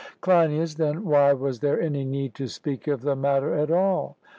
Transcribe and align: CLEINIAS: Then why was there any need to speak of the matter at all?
CLEINIAS: 0.21 0.77
Then 0.77 1.05
why 1.05 1.31
was 1.33 1.59
there 1.59 1.79
any 1.79 2.03
need 2.03 2.33
to 2.33 2.47
speak 2.47 2.87
of 2.87 3.01
the 3.03 3.15
matter 3.15 3.53
at 3.53 3.69
all? 3.69 4.17